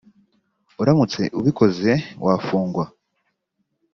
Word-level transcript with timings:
uramutse 0.81 1.21
ubikoze 1.39 1.91
wafungwa 2.25 2.85